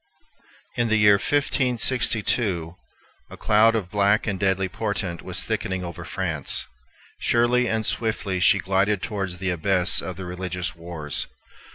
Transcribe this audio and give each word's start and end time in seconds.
In 0.77 0.87
the 0.87 0.95
year 0.97 1.19
1562 1.21 2.73
a 3.29 3.37
cloud 3.37 3.75
of 3.75 3.91
black 3.91 4.25
and 4.25 4.39
deadly 4.39 4.67
portent 4.67 5.21
was 5.21 5.43
thickening 5.43 5.83
over 5.83 6.03
France. 6.03 6.65
Surely 7.19 7.67
and 7.69 7.85
swiftly 7.85 8.39
she 8.39 8.57
glided 8.57 9.03
towards 9.03 9.37
the 9.37 9.51
abyss 9.51 10.01
of 10.01 10.15
the 10.15 10.25
religious 10.25 10.75
wars. 10.75 11.27